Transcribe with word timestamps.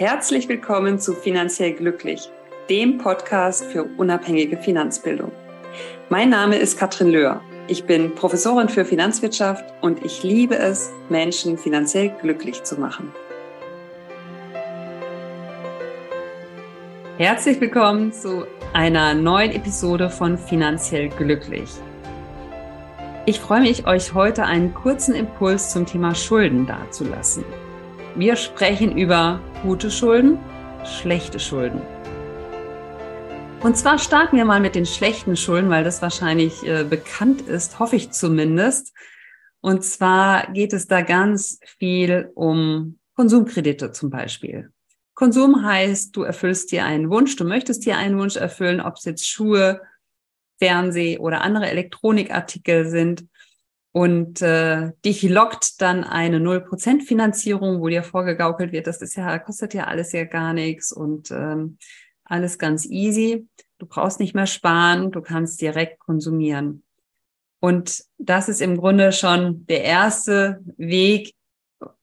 Herzlich 0.00 0.48
willkommen 0.48 0.98
zu 0.98 1.12
Finanziell 1.12 1.74
Glücklich, 1.74 2.30
dem 2.70 2.96
Podcast 2.96 3.66
für 3.66 3.84
unabhängige 3.98 4.56
Finanzbildung. 4.56 5.30
Mein 6.08 6.30
Name 6.30 6.56
ist 6.56 6.78
Katrin 6.78 7.10
Löhr. 7.10 7.42
Ich 7.68 7.84
bin 7.84 8.14
Professorin 8.14 8.70
für 8.70 8.86
Finanzwirtschaft 8.86 9.62
und 9.82 10.02
ich 10.02 10.22
liebe 10.22 10.56
es, 10.56 10.90
Menschen 11.10 11.58
finanziell 11.58 12.14
glücklich 12.22 12.62
zu 12.62 12.80
machen. 12.80 13.12
Herzlich 17.18 17.60
willkommen 17.60 18.10
zu 18.10 18.46
einer 18.72 19.12
neuen 19.12 19.52
Episode 19.52 20.08
von 20.08 20.38
Finanziell 20.38 21.10
Glücklich. 21.10 21.68
Ich 23.26 23.38
freue 23.38 23.60
mich, 23.60 23.86
euch 23.86 24.14
heute 24.14 24.46
einen 24.46 24.72
kurzen 24.72 25.14
Impuls 25.14 25.68
zum 25.68 25.84
Thema 25.84 26.14
Schulden 26.14 26.66
dazulassen. 26.66 27.44
Wir 28.14 28.36
sprechen 28.36 28.96
über 28.96 29.40
gute 29.62 29.90
Schulden, 29.90 30.38
schlechte 30.84 31.38
Schulden. 31.38 31.82
Und 33.60 33.76
zwar 33.76 33.98
starten 33.98 34.38
wir 34.38 34.46
mal 34.46 34.60
mit 34.60 34.74
den 34.74 34.86
schlechten 34.86 35.36
Schulden, 35.36 35.68
weil 35.68 35.84
das 35.84 36.00
wahrscheinlich 36.00 36.66
äh, 36.66 36.84
bekannt 36.84 37.42
ist, 37.42 37.78
hoffe 37.78 37.96
ich 37.96 38.10
zumindest. 38.10 38.94
Und 39.60 39.84
zwar 39.84 40.50
geht 40.52 40.72
es 40.72 40.86
da 40.86 41.02
ganz 41.02 41.60
viel 41.78 42.30
um 42.34 42.98
Konsumkredite 43.16 43.92
zum 43.92 44.08
Beispiel. 44.08 44.70
Konsum 45.14 45.62
heißt, 45.62 46.16
du 46.16 46.22
erfüllst 46.22 46.72
dir 46.72 46.86
einen 46.86 47.10
Wunsch, 47.10 47.36
du 47.36 47.44
möchtest 47.44 47.84
dir 47.84 47.98
einen 47.98 48.18
Wunsch 48.18 48.36
erfüllen, 48.36 48.80
ob 48.80 48.94
es 48.96 49.04
jetzt 49.04 49.28
Schuhe, 49.28 49.82
Fernseh 50.58 51.18
oder 51.18 51.42
andere 51.42 51.68
Elektronikartikel 51.68 52.88
sind 52.88 53.26
und 53.92 54.40
äh, 54.40 54.92
dich 55.04 55.22
lockt 55.22 55.80
dann 55.80 56.04
eine 56.04 56.38
0% 56.38 57.02
Finanzierung, 57.02 57.80
wo 57.80 57.88
dir 57.88 58.02
vorgegaukelt 58.02 58.72
wird, 58.72 58.86
das 58.86 59.02
ist 59.02 59.16
ja, 59.16 59.38
kostet 59.38 59.74
ja 59.74 59.84
alles 59.84 60.12
ja 60.12 60.24
gar 60.24 60.52
nichts 60.52 60.92
und 60.92 61.30
ähm, 61.30 61.78
alles 62.24 62.58
ganz 62.58 62.86
easy. 62.86 63.48
Du 63.78 63.86
brauchst 63.86 64.20
nicht 64.20 64.34
mehr 64.34 64.46
sparen, 64.46 65.10
du 65.10 65.20
kannst 65.20 65.60
direkt 65.60 65.98
konsumieren. 65.98 66.84
Und 67.58 68.04
das 68.18 68.48
ist 68.48 68.60
im 68.60 68.76
Grunde 68.76 69.12
schon 69.12 69.66
der 69.66 69.82
erste 69.82 70.60
Weg 70.76 71.34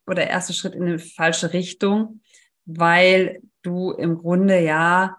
oder 0.05 0.27
erste 0.27 0.53
Schritt 0.53 0.75
in 0.75 0.83
eine 0.83 0.99
falsche 0.99 1.53
Richtung, 1.53 2.21
weil 2.65 3.41
du 3.61 3.91
im 3.91 4.17
Grunde 4.17 4.59
ja 4.59 5.17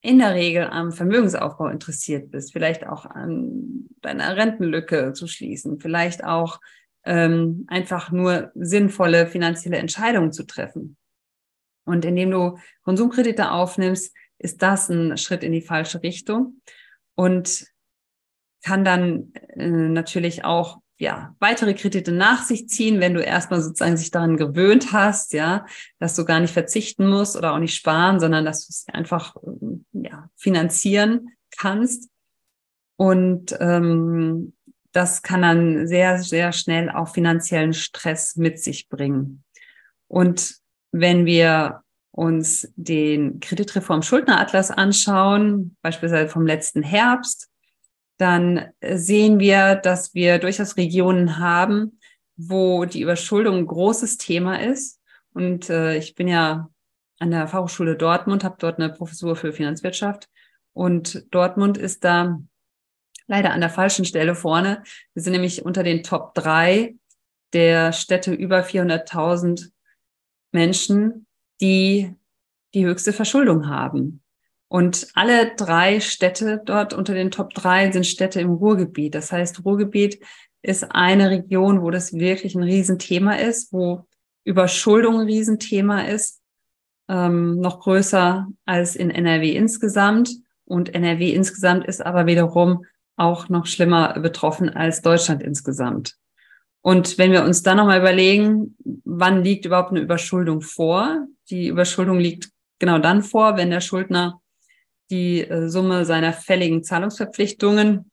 in 0.00 0.18
der 0.18 0.34
Regel 0.34 0.64
am 0.64 0.92
Vermögensaufbau 0.92 1.68
interessiert 1.68 2.30
bist, 2.30 2.52
vielleicht 2.52 2.86
auch 2.86 3.04
an 3.04 3.88
deiner 4.00 4.36
Rentenlücke 4.36 5.12
zu 5.12 5.26
schließen, 5.26 5.80
vielleicht 5.80 6.24
auch 6.24 6.60
ähm, 7.04 7.64
einfach 7.68 8.12
nur 8.12 8.52
sinnvolle 8.54 9.26
finanzielle 9.26 9.78
Entscheidungen 9.78 10.32
zu 10.32 10.44
treffen. 10.44 10.96
Und 11.84 12.04
indem 12.04 12.30
du 12.30 12.58
Konsumkredite 12.82 13.50
aufnimmst, 13.50 14.14
ist 14.38 14.62
das 14.62 14.88
ein 14.88 15.16
Schritt 15.16 15.42
in 15.42 15.52
die 15.52 15.62
falsche 15.62 16.02
Richtung 16.02 16.60
und 17.14 17.66
kann 18.62 18.84
dann 18.84 19.32
äh, 19.56 19.66
natürlich 19.66 20.44
auch 20.44 20.78
ja, 20.98 21.34
weitere 21.38 21.74
Kredite 21.74 22.10
nach 22.10 22.42
sich 22.42 22.68
ziehen, 22.68 23.00
wenn 23.00 23.14
du 23.14 23.22
erstmal 23.22 23.60
sozusagen 23.60 23.96
sich 23.96 24.10
daran 24.10 24.36
gewöhnt 24.36 24.92
hast, 24.92 25.32
ja, 25.32 25.64
dass 26.00 26.16
du 26.16 26.24
gar 26.24 26.40
nicht 26.40 26.52
verzichten 26.52 27.06
musst 27.06 27.36
oder 27.36 27.54
auch 27.54 27.58
nicht 27.58 27.74
sparen, 27.74 28.18
sondern 28.18 28.44
dass 28.44 28.66
du 28.66 28.70
es 28.70 28.86
einfach 28.92 29.36
ja, 29.92 30.28
finanzieren 30.36 31.30
kannst. 31.56 32.10
Und 32.96 33.56
ähm, 33.60 34.54
das 34.90 35.22
kann 35.22 35.42
dann 35.42 35.86
sehr, 35.86 36.18
sehr 36.18 36.52
schnell 36.52 36.90
auch 36.90 37.08
finanziellen 37.08 37.74
Stress 37.74 38.34
mit 38.34 38.58
sich 38.58 38.88
bringen. 38.88 39.44
Und 40.08 40.56
wenn 40.90 41.26
wir 41.26 41.82
uns 42.10 42.72
den 42.74 43.38
Kreditreform 43.38 44.02
Schuldneratlas 44.02 44.72
anschauen, 44.72 45.76
beispielsweise 45.82 46.28
vom 46.28 46.44
letzten 46.44 46.82
Herbst, 46.82 47.48
dann 48.18 48.66
sehen 48.82 49.38
wir, 49.38 49.76
dass 49.76 50.14
wir 50.14 50.38
durchaus 50.38 50.76
Regionen 50.76 51.38
haben, 51.38 52.00
wo 52.36 52.84
die 52.84 53.00
Überschuldung 53.00 53.56
ein 53.56 53.66
großes 53.66 54.18
Thema 54.18 54.60
ist. 54.60 55.00
Und 55.32 55.70
äh, 55.70 55.96
ich 55.96 56.14
bin 56.14 56.28
ja 56.28 56.68
an 57.18 57.30
der 57.30 57.48
Fachhochschule 57.48 57.96
Dortmund, 57.96 58.44
habe 58.44 58.56
dort 58.58 58.78
eine 58.78 58.92
Professur 58.92 59.36
für 59.36 59.52
Finanzwirtschaft. 59.52 60.28
Und 60.72 61.26
Dortmund 61.30 61.78
ist 61.78 62.04
da 62.04 62.40
leider 63.26 63.52
an 63.52 63.60
der 63.60 63.70
falschen 63.70 64.04
Stelle 64.04 64.34
vorne. 64.34 64.82
Wir 65.14 65.22
sind 65.22 65.32
nämlich 65.32 65.64
unter 65.64 65.82
den 65.82 66.02
Top 66.02 66.34
drei 66.34 66.96
der 67.52 67.92
Städte 67.92 68.32
über 68.32 68.60
400.000 68.60 69.70
Menschen, 70.52 71.26
die 71.60 72.14
die 72.74 72.84
höchste 72.84 73.12
Verschuldung 73.12 73.68
haben. 73.68 74.22
Und 74.68 75.08
alle 75.14 75.54
drei 75.56 76.00
Städte 76.00 76.60
dort 76.64 76.92
unter 76.92 77.14
den 77.14 77.30
Top 77.30 77.54
drei 77.54 77.90
sind 77.90 78.06
Städte 78.06 78.40
im 78.40 78.52
Ruhrgebiet. 78.52 79.14
Das 79.14 79.32
heißt, 79.32 79.64
Ruhrgebiet 79.64 80.20
ist 80.62 80.92
eine 80.92 81.30
Region, 81.30 81.82
wo 81.82 81.90
das 81.90 82.12
wirklich 82.12 82.54
ein 82.54 82.62
Riesenthema 82.62 83.34
ist, 83.34 83.72
wo 83.72 84.06
Überschuldung 84.44 85.20
ein 85.20 85.26
Riesenthema 85.26 86.02
ist, 86.02 86.42
ähm, 87.08 87.60
noch 87.60 87.80
größer 87.80 88.46
als 88.66 88.94
in 88.94 89.10
NRW 89.10 89.52
insgesamt. 89.52 90.30
Und 90.66 90.94
NRW 90.94 91.32
insgesamt 91.32 91.86
ist 91.86 92.04
aber 92.04 92.26
wiederum 92.26 92.84
auch 93.16 93.48
noch 93.48 93.66
schlimmer 93.66 94.18
betroffen 94.20 94.68
als 94.68 95.00
Deutschland 95.00 95.42
insgesamt. 95.42 96.16
Und 96.82 97.18
wenn 97.18 97.32
wir 97.32 97.44
uns 97.44 97.62
dann 97.62 97.78
nochmal 97.78 98.00
überlegen, 98.00 98.76
wann 99.04 99.42
liegt 99.42 99.64
überhaupt 99.64 99.90
eine 99.90 100.00
Überschuldung 100.00 100.60
vor? 100.60 101.26
Die 101.50 101.68
Überschuldung 101.68 102.18
liegt 102.18 102.50
genau 102.78 102.98
dann 102.98 103.22
vor, 103.22 103.56
wenn 103.56 103.70
der 103.70 103.80
Schuldner 103.80 104.40
die 105.10 105.42
äh, 105.42 105.68
Summe 105.68 106.04
seiner 106.04 106.32
fälligen 106.32 106.82
Zahlungsverpflichtungen 106.82 108.10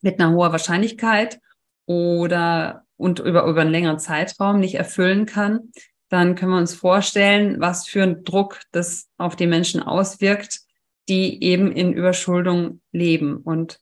mit 0.00 0.18
einer 0.18 0.32
hohen 0.32 0.52
Wahrscheinlichkeit 0.52 1.40
oder 1.86 2.84
und 2.96 3.18
über, 3.18 3.44
über 3.46 3.62
einen 3.62 3.70
längeren 3.70 3.98
Zeitraum 3.98 4.60
nicht 4.60 4.74
erfüllen 4.74 5.24
kann, 5.24 5.72
dann 6.10 6.34
können 6.34 6.52
wir 6.52 6.58
uns 6.58 6.74
vorstellen, 6.74 7.60
was 7.60 7.88
für 7.88 8.02
ein 8.02 8.24
Druck 8.24 8.60
das 8.72 9.08
auf 9.16 9.36
die 9.36 9.46
Menschen 9.46 9.82
auswirkt, 9.82 10.60
die 11.08 11.42
eben 11.42 11.72
in 11.72 11.92
Überschuldung 11.92 12.82
leben. 12.92 13.38
Und 13.38 13.80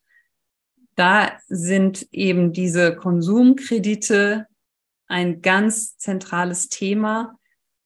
da 0.95 1.33
sind 1.49 2.07
eben 2.12 2.53
diese 2.53 2.95
Konsumkredite 2.95 4.47
ein 5.09 5.43
ganz 5.43 5.97
zentrales 5.97 6.69
Thema, 6.69 7.38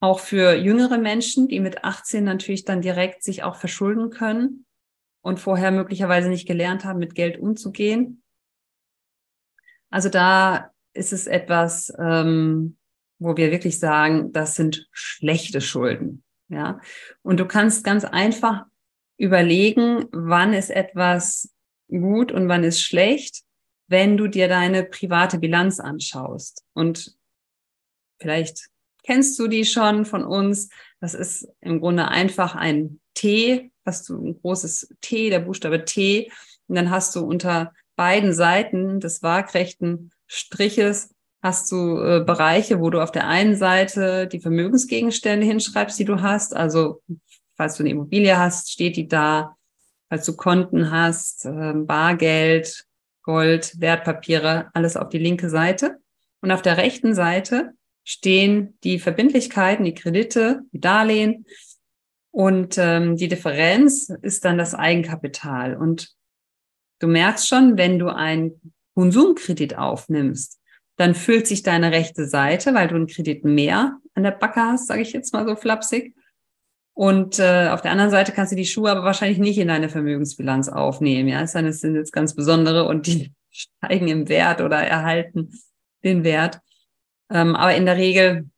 auch 0.03 0.19
für 0.19 0.55
jüngere 0.55 0.97
Menschen, 0.97 1.47
die 1.47 1.61
mit 1.61 1.85
18 1.85 2.25
natürlich 2.25 2.65
dann 2.65 2.81
direkt 2.81 3.23
sich 3.23 3.43
auch 3.43 3.55
verschulden 3.55 4.09
können 4.09 4.65
und 5.21 5.39
vorher 5.39 5.71
möglicherweise 5.71 6.27
nicht 6.27 6.45
gelernt 6.45 6.83
haben, 6.83 6.99
mit 6.99 7.15
Geld 7.15 7.39
umzugehen. 7.39 8.21
Also 9.89 10.09
da 10.09 10.71
ist 10.91 11.13
es 11.13 11.25
etwas, 11.25 11.93
ähm, 11.97 12.75
wo 13.17 13.37
wir 13.37 13.49
wirklich 13.49 13.79
sagen, 13.79 14.33
das 14.33 14.55
sind 14.55 14.89
schlechte 14.91 15.61
Schulden. 15.61 16.25
Ja, 16.49 16.81
und 17.21 17.39
du 17.39 17.45
kannst 17.45 17.85
ganz 17.85 18.03
einfach 18.03 18.65
überlegen, 19.15 20.07
wann 20.11 20.51
ist 20.51 20.69
etwas 20.69 21.49
gut 21.87 22.33
und 22.33 22.49
wann 22.49 22.65
ist 22.65 22.81
schlecht, 22.81 23.43
wenn 23.87 24.17
du 24.17 24.27
dir 24.27 24.49
deine 24.49 24.83
private 24.83 25.39
Bilanz 25.39 25.79
anschaust. 25.79 26.65
Und 26.73 27.15
vielleicht 28.19 28.72
kennst 29.03 29.37
du 29.39 29.47
die 29.47 29.65
schon 29.65 30.05
von 30.05 30.23
uns. 30.23 30.69
Das 30.99 31.13
ist 31.13 31.47
im 31.61 31.79
Grunde 31.79 32.07
einfach 32.07 32.55
ein 32.55 32.99
T, 33.13 33.71
hast 33.85 34.09
du 34.09 34.17
ein 34.17 34.39
großes 34.41 34.95
T, 35.01 35.29
der 35.29 35.39
Buchstabe 35.39 35.85
T. 35.85 36.31
Und 36.67 36.75
dann 36.75 36.89
hast 36.89 37.15
du 37.15 37.21
unter 37.21 37.73
beiden 37.95 38.33
Seiten 38.33 38.99
des 38.99 39.21
waagrechten 39.21 40.11
Striches 40.27 41.13
hast 41.43 41.69
du 41.73 41.99
äh, 41.99 42.23
Bereiche, 42.25 42.79
wo 42.79 42.89
du 42.89 43.01
auf 43.01 43.11
der 43.11 43.27
einen 43.27 43.57
Seite 43.57 44.27
die 44.27 44.39
Vermögensgegenstände 44.39 45.45
hinschreibst, 45.45 45.99
die 45.99 46.05
du 46.05 46.21
hast. 46.21 46.55
Also 46.55 47.03
falls 47.57 47.75
du 47.75 47.83
eine 47.83 47.89
Immobilie 47.89 48.37
hast, 48.37 48.71
steht 48.71 48.95
die 48.95 49.07
da. 49.09 49.57
Falls 50.09 50.25
du 50.25 50.35
Konten 50.35 50.89
hast, 50.89 51.45
äh, 51.45 51.73
Bargeld, 51.75 52.85
Gold, 53.23 53.79
Wertpapiere, 53.79 54.69
alles 54.73 54.95
auf 54.95 55.09
die 55.09 55.17
linke 55.17 55.49
Seite. 55.49 55.97
Und 56.41 56.51
auf 56.51 56.61
der 56.61 56.77
rechten 56.77 57.13
Seite 57.13 57.73
stehen 58.03 58.77
die 58.83 58.99
Verbindlichkeiten, 58.99 59.85
die 59.85 59.93
Kredite, 59.93 60.61
die 60.71 60.79
Darlehen 60.79 61.45
und 62.31 62.77
ähm, 62.77 63.15
die 63.15 63.27
Differenz 63.27 64.09
ist 64.21 64.43
dann 64.43 64.57
das 64.57 64.73
Eigenkapital. 64.73 65.77
Und 65.77 66.09
du 66.99 67.07
merkst 67.07 67.47
schon, 67.47 67.77
wenn 67.77 67.99
du 67.99 68.09
einen 68.09 68.73
Konsumkredit 68.95 69.77
aufnimmst, 69.77 70.59
dann 70.97 71.15
füllt 71.15 71.47
sich 71.47 71.63
deine 71.63 71.91
rechte 71.91 72.27
Seite, 72.27 72.73
weil 72.73 72.87
du 72.87 72.95
einen 72.95 73.07
Kredit 73.07 73.45
mehr 73.45 73.97
an 74.15 74.23
der 74.23 74.31
Backe 74.31 74.61
hast, 74.61 74.87
sage 74.87 75.01
ich 75.01 75.13
jetzt 75.13 75.33
mal 75.33 75.47
so 75.47 75.55
flapsig. 75.55 76.15
Und 76.95 77.39
äh, 77.39 77.69
auf 77.69 77.81
der 77.81 77.91
anderen 77.91 78.11
Seite 78.11 78.31
kannst 78.31 78.51
du 78.51 78.55
die 78.55 78.65
Schuhe 78.65 78.91
aber 78.91 79.03
wahrscheinlich 79.03 79.39
nicht 79.39 79.57
in 79.57 79.67
deine 79.67 79.89
Vermögensbilanz 79.89 80.69
aufnehmen. 80.69 81.27
Ja, 81.27 81.41
es 81.41 81.51
sind 81.53 81.95
jetzt 81.95 82.13
ganz 82.13 82.35
besondere 82.35 82.87
und 82.87 83.07
die 83.07 83.31
steigen 83.49 84.07
im 84.07 84.29
Wert 84.29 84.61
oder 84.61 84.77
erhalten 84.77 85.51
den 86.03 86.23
Wert. 86.23 86.59
Ähm, 87.33 87.55
aber 87.55 87.75
in 87.75 87.85
der 87.85 87.97
Regel 87.97 88.49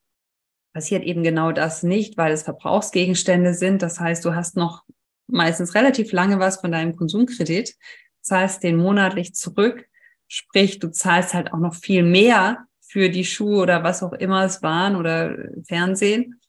passiert 0.73 1.03
eben 1.03 1.23
genau 1.23 1.53
das 1.53 1.81
nicht, 1.81 2.17
weil 2.17 2.33
es 2.33 2.43
Verbrauchsgegenstände 2.43 3.53
sind. 3.53 3.81
Das 3.81 3.99
heißt, 3.99 4.23
du 4.25 4.35
hast 4.35 4.57
noch 4.57 4.83
meistens 5.27 5.73
relativ 5.73 6.11
lange 6.11 6.37
was 6.37 6.57
von 6.57 6.71
deinem 6.71 6.95
Konsumkredit, 6.95 7.75
zahlst 8.21 8.61
den 8.61 8.75
monatlich 8.75 9.33
zurück, 9.33 9.87
sprich, 10.27 10.79
du 10.79 10.91
zahlst 10.91 11.33
halt 11.33 11.53
auch 11.53 11.59
noch 11.59 11.75
viel 11.75 12.03
mehr 12.03 12.67
für 12.81 13.09
die 13.09 13.25
Schuhe 13.25 13.61
oder 13.61 13.83
was 13.83 14.03
auch 14.03 14.13
immer 14.13 14.43
es 14.43 14.61
waren 14.61 14.95
oder 14.97 15.37
Fernsehen, 15.65 16.41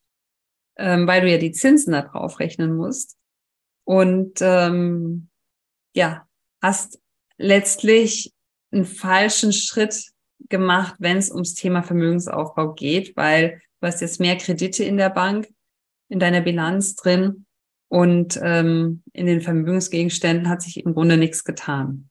ähm, 0.77 1.07
weil 1.07 1.21
du 1.21 1.31
ja 1.31 1.39
die 1.39 1.53
Zinsen 1.53 1.93
da 1.93 2.03
drauf 2.03 2.41
rechnen 2.41 2.77
musst. 2.77 3.17
Und 3.85 4.39
ähm, 4.41 5.29
ja, 5.95 6.27
hast 6.61 7.01
letztlich 7.39 8.35
einen 8.73 8.85
falschen 8.85 9.53
Schritt 9.53 10.11
gemacht, 10.49 10.97
wenn 10.99 11.17
es 11.17 11.31
ums 11.31 11.55
Thema 11.55 11.83
Vermögensaufbau 11.83 12.75
geht, 12.75 13.17
weil 13.17 13.61
du 13.81 13.87
hast 13.87 14.01
jetzt 14.01 14.21
mehr 14.21 14.37
Kredite 14.37 14.85
in 14.85 14.97
der 14.97 15.11
Bank, 15.11 15.49
in 16.09 16.19
deiner 16.19 16.41
Bilanz 16.41 16.95
drin 16.95 17.47
und 17.89 18.39
ähm, 18.43 19.03
in 19.13 19.27
den 19.27 19.41
Vermögensgegenständen 19.41 20.49
hat 20.49 20.63
sich 20.63 20.85
im 20.85 20.95
Grunde 20.95 21.17
nichts 21.17 21.45
getan. 21.45 22.11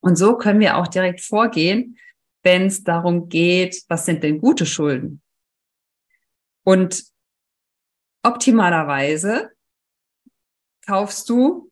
Und 0.00 0.16
so 0.16 0.36
können 0.36 0.60
wir 0.60 0.76
auch 0.76 0.88
direkt 0.88 1.20
vorgehen, 1.20 1.98
wenn 2.42 2.66
es 2.66 2.82
darum 2.84 3.28
geht, 3.28 3.84
was 3.88 4.06
sind 4.06 4.22
denn 4.22 4.40
gute 4.40 4.64
Schulden? 4.64 5.20
Und 6.64 7.04
optimalerweise 8.22 9.50
kaufst 10.86 11.28
du 11.28 11.70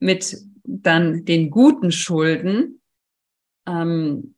mit 0.00 0.36
dann 0.64 1.24
den 1.24 1.50
guten 1.50 1.92
Schulden 1.92 2.80
ähm, 3.66 4.34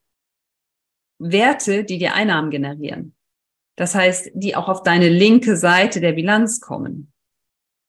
Werte, 1.31 1.85
die 1.85 1.99
dir 1.99 2.15
Einnahmen 2.15 2.51
generieren. 2.51 3.15
Das 3.77 3.95
heißt, 3.95 4.31
die 4.35 4.55
auch 4.57 4.69
auf 4.69 4.83
deine 4.83 5.09
linke 5.09 5.57
Seite 5.57 6.01
der 6.01 6.13
Bilanz 6.13 6.61
kommen. 6.61 7.13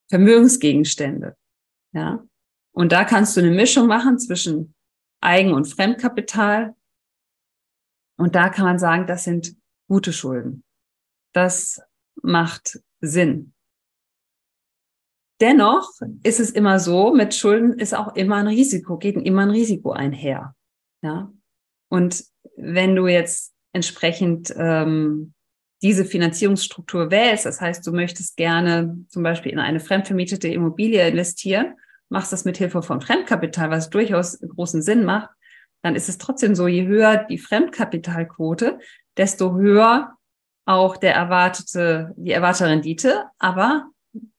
Vermögensgegenstände. 0.09 1.35
Ja. 1.93 2.23
Und 2.71 2.91
da 2.91 3.03
kannst 3.03 3.35
du 3.35 3.41
eine 3.41 3.51
Mischung 3.51 3.87
machen 3.87 4.17
zwischen 4.19 4.73
Eigen- 5.21 5.53
und 5.53 5.65
Fremdkapital. 5.65 6.75
Und 8.17 8.35
da 8.35 8.49
kann 8.49 8.65
man 8.65 8.79
sagen, 8.79 9.07
das 9.07 9.23
sind 9.23 9.55
gute 9.87 10.13
Schulden. 10.13 10.63
Das 11.33 11.81
macht 12.21 12.79
Sinn. 12.99 13.53
Dennoch 15.41 15.89
ist 16.23 16.39
es 16.39 16.51
immer 16.51 16.79
so, 16.79 17.13
mit 17.13 17.33
Schulden 17.33 17.77
ist 17.77 17.93
auch 17.93 18.15
immer 18.15 18.37
ein 18.37 18.47
Risiko, 18.47 18.97
geht 18.97 19.15
immer 19.15 19.41
ein 19.41 19.49
Risiko 19.49 19.91
einher. 19.91 20.55
Ja. 21.01 21.33
Und 21.93 22.25
wenn 22.55 22.95
du 22.95 23.05
jetzt 23.05 23.53
entsprechend 23.71 24.51
ähm, 24.57 25.35
diese 25.83 26.05
Finanzierungsstruktur 26.05 27.11
wählst, 27.11 27.45
das 27.45 27.61
heißt, 27.61 27.85
du 27.85 27.91
möchtest 27.91 28.35
gerne 28.35 29.05
zum 29.09 29.21
Beispiel 29.21 29.51
in 29.51 29.59
eine 29.59 29.79
fremdvermietete 29.79 30.47
Immobilie 30.47 31.07
investieren, 31.07 31.75
machst 32.09 32.33
das 32.33 32.45
mit 32.45 32.57
Hilfe 32.57 32.81
von 32.81 32.99
Fremdkapital, 32.99 33.69
was 33.69 33.91
durchaus 33.91 34.39
großen 34.39 34.81
Sinn 34.81 35.05
macht, 35.05 35.29
dann 35.83 35.95
ist 35.95 36.09
es 36.09 36.17
trotzdem 36.17 36.55
so, 36.55 36.67
je 36.67 36.87
höher 36.87 37.27
die 37.29 37.37
Fremdkapitalquote, 37.37 38.79
desto 39.15 39.53
höher 39.53 40.15
auch 40.65 40.97
der 40.97 41.13
erwartete, 41.13 42.11
die 42.17 42.31
erwartete 42.31 42.71
Rendite, 42.71 43.25
aber 43.37 43.85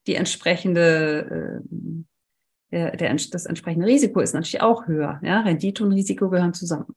die 0.08 0.16
entsprechende, 0.16 1.62
äh, 1.62 2.72
der, 2.72 2.96
der, 2.96 3.14
das 3.30 3.46
entsprechende 3.46 3.86
Risiko 3.86 4.18
ist 4.18 4.34
natürlich 4.34 4.60
auch 4.60 4.88
höher. 4.88 5.20
Ja? 5.22 5.42
Rendite 5.42 5.84
und 5.84 5.92
Risiko 5.92 6.30
gehören 6.30 6.52
zusammen. 6.52 6.96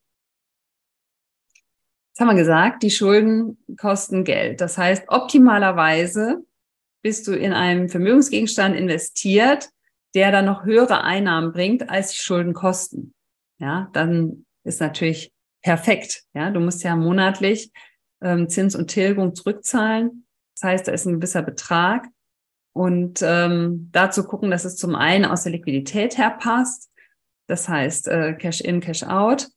Jetzt 2.17 2.27
haben 2.27 2.35
wir 2.35 2.41
gesagt, 2.41 2.81
die 2.81 2.89
Schulden 2.89 3.59
kosten 3.79 4.23
Geld. 4.23 4.59
Das 4.59 4.75
heißt, 4.75 5.03
optimalerweise 5.09 6.43
bist 7.03 7.27
du 7.27 7.33
in 7.33 7.53
einem 7.53 7.89
Vermögensgegenstand 7.89 8.75
investiert, 8.75 9.69
der 10.15 10.31
dann 10.31 10.45
noch 10.45 10.65
höhere 10.65 11.03
Einnahmen 11.03 11.51
bringt, 11.51 11.91
als 11.91 12.09
die 12.13 12.17
Schulden 12.17 12.55
kosten. 12.55 13.13
Ja, 13.59 13.91
dann 13.93 14.47
ist 14.63 14.81
natürlich 14.81 15.31
perfekt. 15.61 16.23
Ja, 16.33 16.49
du 16.49 16.59
musst 16.59 16.83
ja 16.83 16.95
monatlich 16.95 17.71
ähm, 18.23 18.49
Zins 18.49 18.75
und 18.75 18.87
Tilgung 18.87 19.35
zurückzahlen. 19.35 20.25
Das 20.55 20.63
heißt, 20.63 20.87
da 20.87 20.93
ist 20.93 21.05
ein 21.05 21.17
gewisser 21.17 21.43
Betrag. 21.43 22.07
Und 22.73 23.19
ähm, 23.21 23.89
dazu 23.91 24.23
gucken, 24.23 24.49
dass 24.49 24.65
es 24.65 24.75
zum 24.75 24.95
einen 24.95 25.25
aus 25.25 25.43
der 25.43 25.51
Liquidität 25.51 26.17
her 26.17 26.31
passt. 26.31 26.89
Das 27.45 27.69
heißt, 27.69 28.07
äh, 28.07 28.33
Cash 28.33 28.61
in, 28.61 28.79
Cash 28.79 29.03
out 29.03 29.49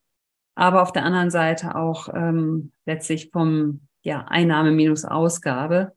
aber 0.55 0.83
auf 0.83 0.93
der 0.93 1.05
anderen 1.05 1.31
Seite 1.31 1.75
auch 1.75 2.09
ähm, 2.13 2.73
letztlich 2.87 3.31
vom 3.31 3.87
ja, 4.03 4.25
Einnahme 4.27 4.73
minus 4.73 5.05
Ausgabe 5.05 5.95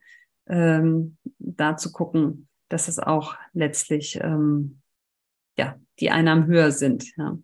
ähm, 0.47 1.17
da 1.39 1.77
zu 1.77 1.91
gucken, 1.91 2.47
dass 2.69 2.87
es 2.87 2.99
auch 2.99 3.35
letztlich 3.53 4.19
ähm, 4.21 4.81
ja 5.57 5.75
die 5.99 6.11
Einnahmen 6.11 6.47
höher 6.47 6.71
sind. 6.71 7.15
Ja. 7.17 7.37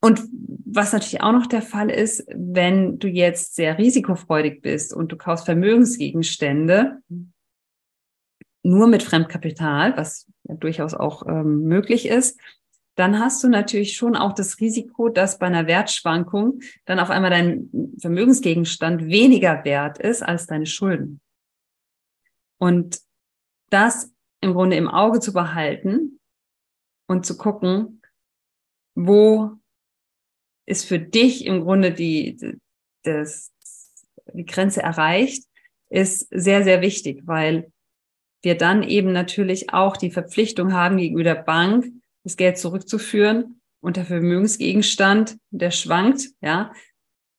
Und 0.00 0.22
was 0.66 0.92
natürlich 0.92 1.22
auch 1.22 1.32
noch 1.32 1.46
der 1.46 1.62
Fall 1.62 1.88
ist, 1.88 2.26
wenn 2.28 2.98
du 2.98 3.08
jetzt 3.08 3.54
sehr 3.54 3.78
risikofreudig 3.78 4.60
bist 4.60 4.92
und 4.92 5.10
du 5.10 5.16
kaufst 5.16 5.46
Vermögensgegenstände 5.46 6.98
nur 8.62 8.86
mit 8.86 9.02
Fremdkapital, 9.02 9.96
was 9.96 10.26
ja 10.44 10.56
durchaus 10.56 10.94
auch 10.94 11.26
ähm, 11.26 11.62
möglich 11.62 12.06
ist, 12.06 12.38
dann 12.94 13.18
hast 13.18 13.42
du 13.42 13.48
natürlich 13.48 13.96
schon 13.96 14.16
auch 14.16 14.32
das 14.32 14.60
Risiko, 14.60 15.08
dass 15.08 15.38
bei 15.38 15.46
einer 15.46 15.66
Wertschwankung 15.66 16.60
dann 16.84 17.00
auf 17.00 17.10
einmal 17.10 17.30
dein 17.30 17.70
Vermögensgegenstand 17.98 19.06
weniger 19.06 19.64
wert 19.64 19.98
ist 19.98 20.22
als 20.22 20.46
deine 20.46 20.66
Schulden. 20.66 21.20
Und 22.58 23.00
das 23.70 24.12
im 24.40 24.52
Grunde 24.52 24.76
im 24.76 24.88
Auge 24.88 25.20
zu 25.20 25.32
behalten 25.32 26.20
und 27.08 27.26
zu 27.26 27.36
gucken, 27.36 28.00
wo 28.94 29.52
ist 30.66 30.86
für 30.86 30.98
dich 30.98 31.44
im 31.46 31.62
Grunde 31.62 31.92
die, 31.92 32.58
das, 33.02 33.52
die 34.32 34.46
Grenze 34.46 34.82
erreicht, 34.82 35.44
ist 35.90 36.28
sehr, 36.30 36.64
sehr 36.64 36.80
wichtig, 36.80 37.22
weil 37.26 37.72
wir 38.42 38.56
dann 38.56 38.82
eben 38.82 39.12
natürlich 39.12 39.72
auch 39.72 39.96
die 39.96 40.10
Verpflichtung 40.10 40.72
haben 40.72 40.96
gegenüber 40.96 41.24
der 41.24 41.42
Bank, 41.42 41.86
das 42.24 42.36
Geld 42.36 42.58
zurückzuführen 42.58 43.60
und 43.80 43.96
der 43.96 44.04
Vermögensgegenstand, 44.04 45.38
der 45.50 45.70
schwankt, 45.70 46.30
ja. 46.40 46.72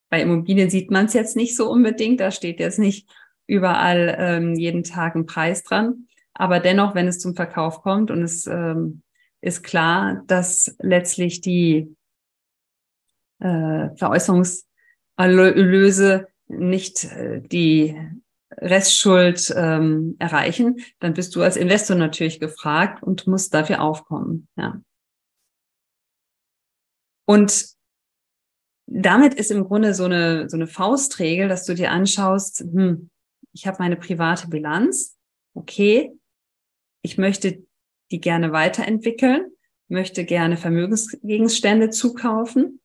Bei 0.10 0.22
Immobilien 0.22 0.70
sieht 0.70 0.92
man 0.92 1.08
es 1.08 1.13
jetzt 1.13 1.36
nicht 1.36 1.58
so 1.58 1.70
unbedingt, 1.70 2.20
da 2.20 2.32
steht 2.32 2.60
jetzt 2.60 2.80
nicht 2.80 3.10
überall 3.48 4.15
ähm, 4.18 4.56
jeden 4.56 4.84
Tag 4.84 5.15
ein 5.15 5.25
Preis 5.25 5.63
dran. 5.63 6.08
Aber 6.34 6.60
dennoch, 6.60 6.96
wenn 6.96 7.08
es 7.08 7.20
zum 7.20 7.36
Verkauf 7.36 7.82
kommt 7.82 8.12
und 8.12 8.22
es 8.22 8.46
ähm, 8.46 9.01
ist 9.42 9.63
klar, 9.63 10.24
dass 10.27 10.75
letztlich 10.80 11.42
die 11.42 11.96
äh, 13.39 13.89
Veräußerungserlöse 13.96 16.27
nicht 16.48 17.06
äh, 17.06 17.42
die 17.42 18.00
Restschuld 18.57 19.53
ähm, 19.55 20.15
erreichen, 20.19 20.77
dann 21.00 21.13
bist 21.13 21.35
du 21.35 21.41
als 21.41 21.57
Investor 21.57 21.95
natürlich 21.95 22.39
gefragt 22.39 23.03
und 23.03 23.27
musst 23.27 23.53
dafür 23.53 23.81
aufkommen. 23.81 24.47
Ja. 24.55 24.81
Und 27.25 27.75
damit 28.88 29.33
ist 29.33 29.51
im 29.51 29.65
Grunde 29.65 29.93
so 29.93 30.05
eine, 30.05 30.50
so 30.50 30.57
eine 30.57 30.67
Faustregel, 30.67 31.47
dass 31.47 31.65
du 31.65 31.74
dir 31.74 31.91
anschaust, 31.91 32.59
hm, 32.59 33.09
ich 33.51 33.67
habe 33.67 33.77
meine 33.79 33.95
private 33.95 34.47
Bilanz, 34.47 35.17
okay, 35.53 36.12
ich 37.01 37.17
möchte 37.17 37.63
die 38.12 38.19
gerne 38.19 38.51
weiterentwickeln, 38.51 39.51
möchte 39.88 40.25
gerne 40.25 40.57
Vermögensgegenstände 40.57 41.89
zukaufen 41.89 42.81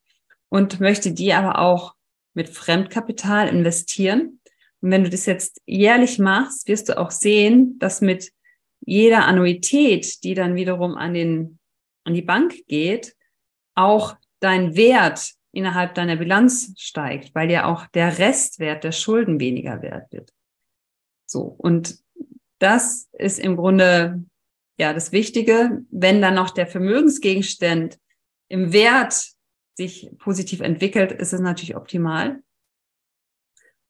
und 0.49 0.81
möchte 0.81 1.13
die 1.13 1.33
aber 1.33 1.59
auch 1.59 1.95
mit 2.35 2.49
Fremdkapital 2.49 3.49
investieren 3.49 4.40
und 4.83 4.91
wenn 4.91 5.05
du 5.05 5.11
das 5.11 5.27
jetzt 5.27 5.61
jährlich 5.67 6.19
machst, 6.19 6.67
wirst 6.69 6.89
du 6.89 6.99
auch 6.99 7.11
sehen, 7.11 7.79
dass 7.79 8.01
mit 8.01 8.33
jeder 8.81 9.27
Annuität, 9.27 10.25
die 10.25 10.35
dann 10.35 10.55
wiederum 10.55 10.97
an 10.97 11.15
den, 11.15 11.59
an 12.05 12.15
die 12.15 12.23
Bank 12.23 12.55
geht, 12.67 13.15
auch 13.75 14.17
dein 14.41 14.75
Wert 14.75 15.35
innerhalb 15.53 15.95
deiner 15.95 16.17
Bilanz 16.17 16.73
steigt, 16.79 17.35
weil 17.35 17.51
ja 17.51 17.67
auch 17.67 17.87
der 17.89 18.19
Restwert 18.19 18.85
der 18.85 18.93
Schulden 18.93 19.39
weniger 19.39 19.83
wert 19.83 20.11
wird. 20.13 20.33
So. 21.27 21.43
Und 21.43 21.99
das 22.59 23.09
ist 23.13 23.39
im 23.39 23.57
Grunde, 23.57 24.25
ja, 24.79 24.95
das 24.95 25.13
Wichtige. 25.13 25.85
Wenn 25.91 26.23
dann 26.23 26.35
noch 26.35 26.51
der 26.51 26.67
Vermögensgegenstand 26.67 27.99
im 28.49 28.73
Wert 28.73 29.33
sich 29.77 30.11
positiv 30.19 30.61
entwickelt, 30.61 31.13
ist 31.13 31.33
es 31.33 31.41
natürlich 31.41 31.77
optimal. 31.77 32.43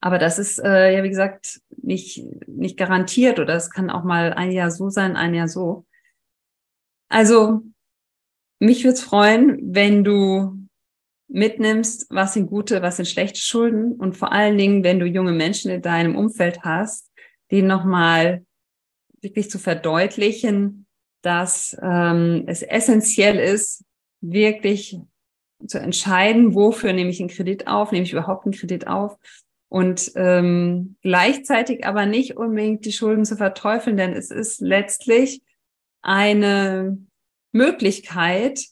Aber 0.00 0.18
das 0.18 0.38
ist 0.38 0.58
äh, 0.58 0.96
ja, 0.96 1.02
wie 1.02 1.10
gesagt, 1.10 1.60
nicht, 1.82 2.24
nicht 2.46 2.76
garantiert 2.76 3.38
oder 3.38 3.54
es 3.54 3.70
kann 3.70 3.90
auch 3.90 4.02
mal 4.02 4.32
ein 4.32 4.50
Jahr 4.50 4.70
so 4.70 4.88
sein, 4.88 5.16
ein 5.16 5.34
Jahr 5.34 5.48
so. 5.48 5.86
Also, 7.08 7.62
mich 8.58 8.84
würde 8.84 8.94
es 8.94 9.02
freuen, 9.02 9.74
wenn 9.74 10.04
du 10.04 10.56
mitnimmst, 11.28 12.06
was 12.10 12.34
sind 12.34 12.48
gute, 12.48 12.82
was 12.82 12.96
sind 12.96 13.06
schlechte 13.06 13.40
Schulden 13.40 13.92
und 13.92 14.16
vor 14.16 14.32
allen 14.32 14.58
Dingen, 14.58 14.82
wenn 14.84 14.98
du 14.98 15.06
junge 15.06 15.32
Menschen 15.32 15.70
in 15.70 15.82
deinem 15.82 16.16
Umfeld 16.16 16.62
hast, 16.62 17.10
denen 17.50 17.68
nochmal 17.68 18.44
wirklich 19.20 19.50
zu 19.50 19.58
verdeutlichen, 19.58 20.86
dass 21.22 21.76
ähm, 21.82 22.44
es 22.46 22.62
essentiell 22.62 23.38
ist, 23.38 23.84
wirklich 24.22 24.98
zu 25.66 25.78
entscheiden, 25.78 26.54
wofür 26.54 26.92
nehme 26.92 27.10
ich 27.10 27.20
einen 27.20 27.28
Kredit 27.28 27.66
auf, 27.66 27.92
nehme 27.92 28.04
ich 28.04 28.12
überhaupt 28.12 28.46
einen 28.46 28.54
Kredit 28.54 28.86
auf 28.86 29.18
und 29.70 30.10
ähm, 30.16 30.96
gleichzeitig 31.00 31.86
aber 31.86 32.04
nicht 32.04 32.36
unbedingt 32.36 32.84
die 32.84 32.92
Schulden 32.92 33.24
zu 33.24 33.36
verteufeln, 33.36 33.96
denn 33.96 34.12
es 34.12 34.30
ist 34.32 34.60
letztlich 34.60 35.42
eine 36.02 36.98
Möglichkeit, 37.52 38.64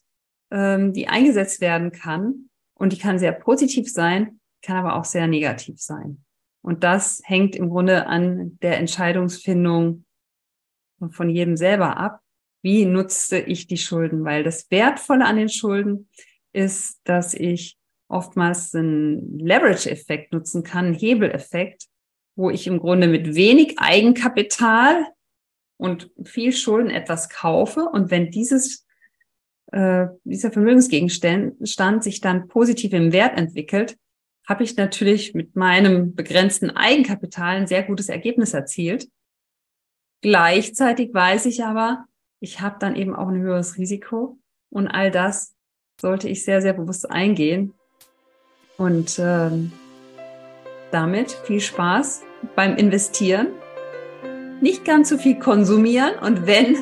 ähm, 0.50 0.92
die 0.92 1.06
eingesetzt 1.06 1.60
werden 1.60 1.92
kann 1.92 2.50
und 2.74 2.92
die 2.92 2.98
kann 2.98 3.20
sehr 3.20 3.30
positiv 3.30 3.90
sein, 3.90 4.40
kann 4.60 4.76
aber 4.76 4.96
auch 4.96 5.04
sehr 5.04 5.28
negativ 5.28 5.80
sein. 5.80 6.24
Und 6.62 6.82
das 6.82 7.22
hängt 7.24 7.54
im 7.54 7.70
Grunde 7.70 8.06
an 8.06 8.58
der 8.60 8.78
Entscheidungsfindung 8.78 10.04
von 11.10 11.30
jedem 11.30 11.56
selber 11.56 11.96
ab. 11.96 12.20
Wie 12.60 12.84
nutze 12.84 13.38
ich 13.38 13.68
die 13.68 13.78
Schulden? 13.78 14.24
Weil 14.24 14.42
das 14.42 14.68
Wertvolle 14.68 15.24
an 15.24 15.36
den 15.36 15.48
Schulden 15.48 16.08
ist, 16.52 17.00
dass 17.04 17.34
ich 17.34 17.77
oftmals 18.08 18.74
einen 18.74 19.38
Leverage-Effekt 19.38 20.32
nutzen 20.32 20.62
kann, 20.62 20.86
einen 20.86 20.94
Hebeleffekt, 20.94 21.86
wo 22.36 22.50
ich 22.50 22.66
im 22.66 22.78
Grunde 22.78 23.08
mit 23.08 23.34
wenig 23.34 23.78
Eigenkapital 23.78 25.06
und 25.76 26.10
viel 26.24 26.52
Schulden 26.52 26.90
etwas 26.90 27.28
kaufe. 27.28 27.82
Und 27.82 28.10
wenn 28.10 28.30
dieses, 28.30 28.86
äh, 29.72 30.06
dieser 30.24 30.50
Vermögensgegenstand 30.50 32.02
sich 32.02 32.20
dann 32.20 32.48
positiv 32.48 32.92
im 32.92 33.12
Wert 33.12 33.38
entwickelt, 33.38 33.96
habe 34.46 34.64
ich 34.64 34.76
natürlich 34.76 35.34
mit 35.34 35.56
meinem 35.56 36.14
begrenzten 36.14 36.70
Eigenkapital 36.70 37.56
ein 37.56 37.66
sehr 37.66 37.82
gutes 37.82 38.08
Ergebnis 38.08 38.54
erzielt. 38.54 39.08
Gleichzeitig 40.22 41.12
weiß 41.12 41.46
ich 41.46 41.64
aber, 41.64 42.06
ich 42.40 42.60
habe 42.60 42.76
dann 42.80 42.96
eben 42.96 43.14
auch 43.14 43.28
ein 43.28 43.40
höheres 43.40 43.76
Risiko 43.76 44.38
und 44.70 44.88
all 44.88 45.10
das 45.10 45.54
sollte 46.00 46.28
ich 46.28 46.44
sehr, 46.44 46.62
sehr 46.62 46.72
bewusst 46.72 47.10
eingehen. 47.10 47.74
Und 48.78 49.18
ähm, 49.18 49.72
damit 50.92 51.32
viel 51.32 51.60
Spaß 51.60 52.22
beim 52.56 52.76
Investieren. 52.76 53.48
Nicht 54.60 54.84
ganz 54.84 55.08
so 55.08 55.18
viel 55.18 55.38
konsumieren 55.38 56.14
und 56.20 56.46
wenn, 56.46 56.76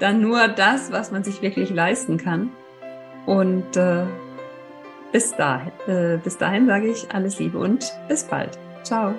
dann 0.00 0.20
nur 0.20 0.48
das, 0.48 0.90
was 0.90 1.12
man 1.12 1.22
sich 1.22 1.42
wirklich 1.42 1.70
leisten 1.70 2.16
kann. 2.16 2.50
Und 3.26 3.76
äh, 3.76 4.04
bis 5.12 5.36
dahin, 5.36 5.72
äh, 5.86 6.18
bis 6.22 6.38
dahin 6.38 6.66
sage 6.66 6.88
ich 6.88 7.12
alles 7.12 7.38
Liebe 7.38 7.58
und 7.58 7.92
bis 8.08 8.24
bald. 8.24 8.58
Ciao. 8.82 9.14